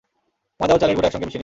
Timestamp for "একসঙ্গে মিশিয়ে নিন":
1.09-1.39